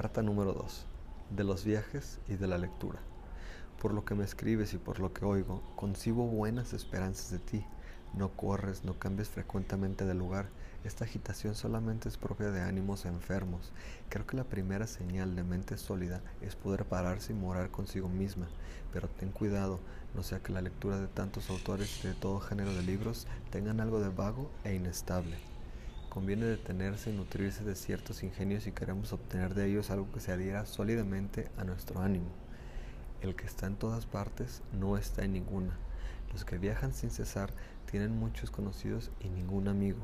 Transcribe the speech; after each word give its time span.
Carta 0.00 0.22
número 0.22 0.52
2. 0.52 0.86
De 1.30 1.42
los 1.42 1.64
viajes 1.64 2.20
y 2.28 2.36
de 2.36 2.46
la 2.46 2.56
lectura. 2.56 3.00
Por 3.82 3.92
lo 3.92 4.04
que 4.04 4.14
me 4.14 4.22
escribes 4.22 4.72
y 4.72 4.78
por 4.78 5.00
lo 5.00 5.12
que 5.12 5.24
oigo, 5.24 5.60
concibo 5.74 6.24
buenas 6.24 6.72
esperanzas 6.72 7.32
de 7.32 7.40
ti. 7.40 7.66
No 8.14 8.28
corres, 8.28 8.84
no 8.84 8.96
cambies 8.96 9.28
frecuentemente 9.28 10.04
de 10.04 10.14
lugar. 10.14 10.50
Esta 10.84 11.04
agitación 11.04 11.56
solamente 11.56 12.08
es 12.08 12.16
propia 12.16 12.52
de 12.52 12.60
ánimos 12.60 13.06
enfermos. 13.06 13.72
Creo 14.08 14.24
que 14.24 14.36
la 14.36 14.44
primera 14.44 14.86
señal 14.86 15.34
de 15.34 15.42
mente 15.42 15.76
sólida 15.76 16.20
es 16.42 16.54
poder 16.54 16.84
pararse 16.84 17.32
y 17.32 17.34
morar 17.34 17.72
consigo 17.72 18.08
misma. 18.08 18.46
Pero 18.92 19.08
ten 19.08 19.32
cuidado, 19.32 19.80
no 20.14 20.22
sea 20.22 20.38
que 20.38 20.52
la 20.52 20.62
lectura 20.62 21.00
de 21.00 21.08
tantos 21.08 21.50
autores 21.50 22.04
de 22.04 22.14
todo 22.14 22.38
género 22.38 22.72
de 22.72 22.84
libros 22.84 23.26
tengan 23.50 23.80
algo 23.80 23.98
de 23.98 24.10
vago 24.10 24.48
e 24.62 24.76
inestable. 24.76 25.57
Conviene 26.08 26.46
detenerse 26.46 27.10
y 27.10 27.12
nutrirse 27.12 27.64
de 27.64 27.74
ciertos 27.74 28.22
ingenios 28.22 28.64
si 28.64 28.72
queremos 28.72 29.12
obtener 29.12 29.54
de 29.54 29.66
ellos 29.66 29.90
algo 29.90 30.10
que 30.10 30.20
se 30.20 30.32
adhiera 30.32 30.64
sólidamente 30.64 31.48
a 31.58 31.64
nuestro 31.64 32.00
ánimo. 32.00 32.30
El 33.20 33.36
que 33.36 33.46
está 33.46 33.66
en 33.66 33.76
todas 33.76 34.06
partes 34.06 34.62
no 34.72 34.96
está 34.96 35.24
en 35.24 35.34
ninguna. 35.34 35.76
Los 36.32 36.44
que 36.44 36.56
viajan 36.56 36.94
sin 36.94 37.10
cesar 37.10 37.50
tienen 37.90 38.18
muchos 38.18 38.50
conocidos 38.50 39.10
y 39.20 39.28
ningún 39.28 39.68
amigo. 39.68 40.00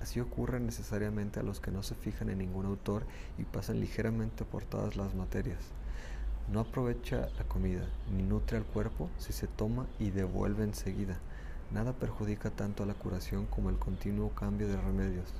Así 0.00 0.20
ocurre 0.20 0.60
necesariamente 0.60 1.40
a 1.40 1.42
los 1.42 1.60
que 1.60 1.70
no 1.70 1.82
se 1.82 1.94
fijan 1.94 2.28
en 2.30 2.38
ningún 2.38 2.66
autor 2.66 3.04
y 3.38 3.44
pasan 3.44 3.80
ligeramente 3.80 4.44
por 4.44 4.64
todas 4.64 4.96
las 4.96 5.14
materias. 5.14 5.60
No 6.50 6.60
aprovecha 6.60 7.28
la 7.38 7.44
comida 7.44 7.88
ni 8.12 8.22
nutre 8.22 8.58
al 8.58 8.64
cuerpo 8.64 9.08
si 9.18 9.32
se 9.32 9.46
toma 9.46 9.86
y 9.98 10.10
devuelve 10.10 10.64
enseguida. 10.64 11.18
Nada 11.72 11.94
perjudica 11.94 12.50
tanto 12.50 12.82
a 12.82 12.86
la 12.86 12.92
curación 12.92 13.46
como 13.46 13.70
el 13.70 13.78
continuo 13.78 14.34
cambio 14.34 14.68
de 14.68 14.76
remedios. 14.76 15.32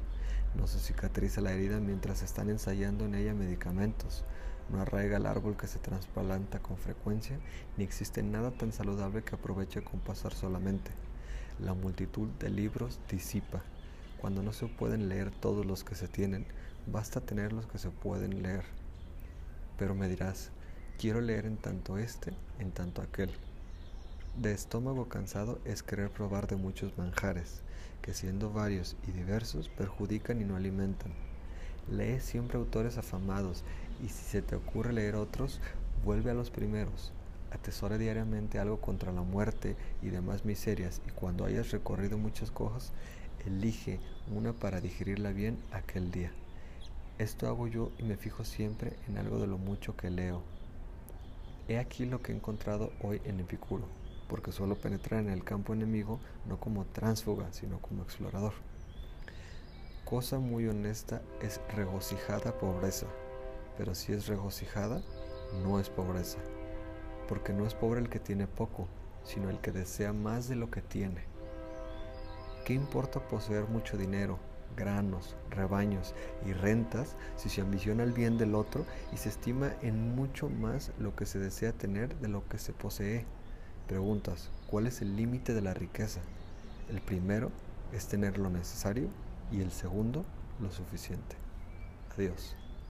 No 0.55 0.67
se 0.67 0.79
cicatriza 0.79 1.43
la 1.43 1.53
herida 1.53 1.79
mientras 1.79 2.23
están 2.23 2.49
ensayando 2.49 3.05
en 3.05 3.15
ella 3.15 3.35
medicamentos. 3.35 4.25
No 4.71 4.81
arraiga 4.81 5.19
el 5.19 5.27
árbol 5.27 5.59
que 5.59 5.67
se 5.67 5.79
trasplanta 5.79 6.61
con 6.61 6.79
frecuencia, 6.79 7.39
ni 7.77 7.85
existe 7.85 8.23
nada 8.23 8.51
tan 8.51 8.73
saludable 8.73 9.23
que 9.23 9.35
aproveche 9.35 9.83
con 9.83 10.01
pasar 10.01 10.33
solamente. 10.33 10.91
La 11.59 11.75
multitud 11.75 12.29
de 12.39 12.49
libros 12.49 12.99
disipa. 13.11 13.61
Cuando 14.19 14.43
no 14.43 14.55
se 14.55 14.69
pueden 14.69 15.11
leer 15.11 15.31
todos 15.31 15.67
los 15.67 15.85
que 15.85 15.97
se 15.97 16.09
tienen, 16.09 16.47
basta 16.87 17.21
tener 17.21 17.53
los 17.53 17.67
que 17.67 17.77
se 17.77 17.91
pueden 17.91 18.43
leer. 18.43 18.65
Pero 19.77 19.95
me 19.95 20.09
dirás, 20.09 20.51
quiero 20.99 21.21
leer 21.21 21.45
en 21.45 21.59
tanto 21.59 21.99
este, 21.99 22.33
en 22.59 22.71
tanto 22.73 23.03
aquel. 23.03 23.31
De 24.37 24.51
estómago 24.51 25.11
cansado 25.11 25.61
es 25.67 25.83
querer 25.83 26.09
probar 26.09 26.47
de 26.47 26.57
muchos 26.57 26.97
manjares, 26.97 27.61
que 28.01 28.15
siendo 28.15 28.51
varios 28.51 28.97
y 29.07 29.11
diversos 29.11 29.69
perjudican 29.69 30.41
y 30.41 30.45
no 30.45 30.57
alimentan. 30.57 31.13
Lee 31.91 32.19
siempre 32.19 32.57
autores 32.57 32.97
afamados 32.97 33.63
y 34.03 34.09
si 34.09 34.25
se 34.25 34.41
te 34.41 34.57
ocurre 34.57 34.95
leer 34.95 35.17
otros, 35.17 35.61
vuelve 36.03 36.31
a 36.31 36.35
los 36.35 36.49
primeros. 36.49 37.13
Atesora 37.51 37.99
diariamente 37.99 38.59
algo 38.59 38.81
contra 38.81 39.13
la 39.13 39.21
muerte 39.21 39.77
y 40.01 40.09
demás 40.09 40.47
miserias 40.47 41.03
y 41.07 41.11
cuando 41.11 41.45
hayas 41.45 41.71
recorrido 41.71 42.17
muchas 42.17 42.51
cosas, 42.51 42.95
elige 43.45 44.01
una 44.35 44.55
para 44.55 44.81
digerirla 44.81 45.33
bien 45.33 45.59
aquel 45.73 46.11
día. 46.11 46.33
Esto 47.19 47.49
hago 47.49 47.69
yo 47.69 47.93
y 47.99 48.05
me 48.05 48.17
fijo 48.17 48.45
siempre 48.45 48.97
en 49.09 49.19
algo 49.19 49.39
de 49.39 49.47
lo 49.47 49.59
mucho 49.59 49.95
que 49.95 50.09
leo. 50.09 50.43
He 51.69 51.79
aquí 51.79 52.07
lo 52.07 52.23
que 52.23 52.33
he 52.33 52.35
encontrado 52.35 52.95
hoy 53.03 53.21
en 53.27 53.39
Epicuro 53.39 54.02
porque 54.33 54.51
suelo 54.51 54.77
penetrar 54.77 55.21
en 55.21 55.29
el 55.29 55.45
campo 55.45 55.75
enemigo 55.75 56.19
no 56.47 56.59
como 56.59 56.87
tránsfuga, 56.87 57.53
sino 57.53 57.83
como 57.83 58.03
explorador. 58.03 58.55
Cosa 60.07 60.39
muy 60.39 60.67
honesta 60.69 61.21
es 61.43 61.61
regocijada 61.77 62.57
pobreza, 62.57 63.09
pero 63.77 63.95
si 63.95 64.15
es 64.15 64.29
regocijada, 64.29 65.03
no 65.63 65.79
es 65.79 65.91
pobreza, 65.91 66.39
porque 67.29 67.53
no 67.53 67.67
es 67.67 67.75
pobre 67.75 68.01
el 68.01 68.09
que 68.09 68.21
tiene 68.21 68.47
poco, 68.47 68.89
sino 69.23 69.51
el 69.51 69.61
que 69.61 69.71
desea 69.71 70.15
más 70.15 70.49
de 70.49 70.57
lo 70.57 70.71
que 70.71 70.81
tiene. 70.81 71.25
¿Qué 72.65 72.73
importa 72.73 73.21
poseer 73.29 73.69
mucho 73.69 73.99
dinero, 73.99 74.39
granos, 74.79 75.37
rebaños 75.51 76.15
y 76.47 76.55
rentas 76.55 77.17
si 77.37 77.51
se 77.51 77.61
ambiciona 77.61 78.03
el 78.03 78.13
bien 78.13 78.39
del 78.39 78.55
otro 78.55 78.87
y 79.13 79.19
se 79.19 79.29
estima 79.29 79.75
en 79.83 80.15
mucho 80.15 80.49
más 80.49 80.91
lo 80.99 81.15
que 81.15 81.27
se 81.27 81.39
desea 81.39 81.75
tener 81.75 82.17
de 82.21 82.29
lo 82.29 82.49
que 82.49 82.57
se 82.57 82.73
posee? 82.73 83.27
Preguntas, 83.87 84.51
¿cuál 84.69 84.87
es 84.87 85.03
el 85.03 85.17
límite 85.17 85.55
de 85.55 85.61
la 85.61 85.75
riqueza? 85.75 86.21
El 86.89 87.01
primero 87.01 87.51
es 87.93 88.07
tener 88.07 88.39
lo 88.39 88.49
necesario 88.49 89.09
y 89.51 89.61
el 89.61 89.71
segundo 89.71 90.25
lo 90.61 90.71
suficiente. 90.71 91.37
Adiós. 92.17 92.57